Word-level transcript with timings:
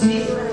Sí. 0.00 0.49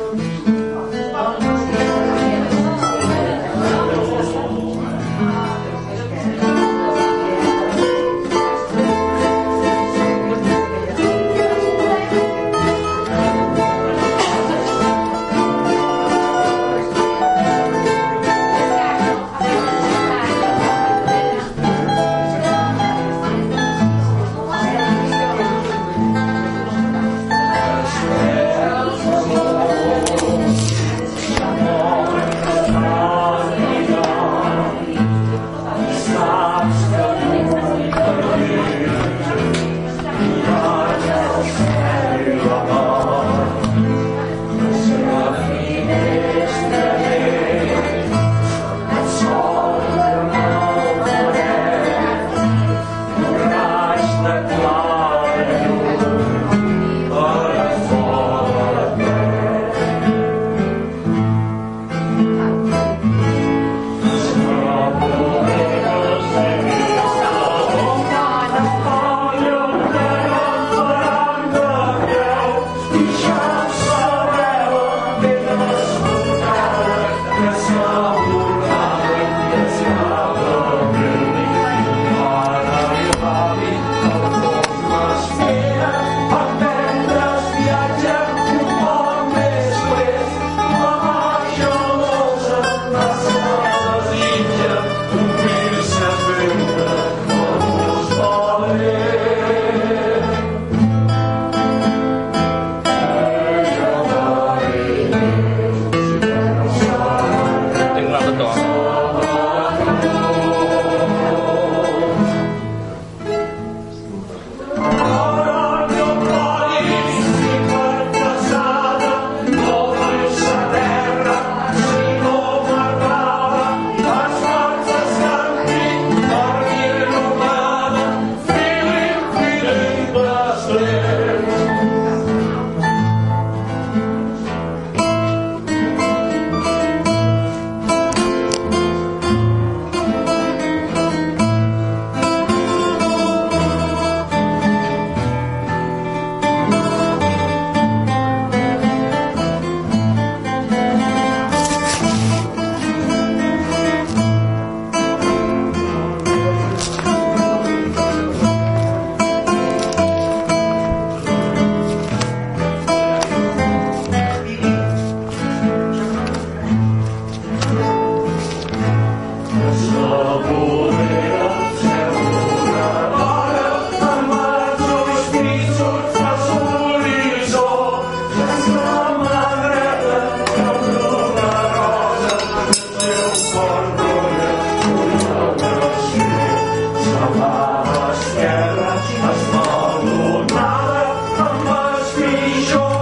mich 192.20 192.70
show. 192.70 192.97